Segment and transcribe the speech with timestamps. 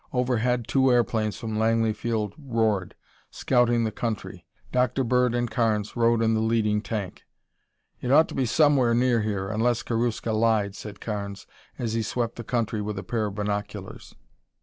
[0.11, 2.95] Overhead two airplanes from Langley Field soared,
[3.29, 4.47] scouting the country.
[4.71, 5.03] Dr.
[5.03, 7.21] Bird and Carnes rode in the leading tank.
[8.01, 11.45] "It ought to be somewhere near here, unless Karuska lied," said Carnes
[11.77, 14.15] as he swept the country with a pair of binoculars.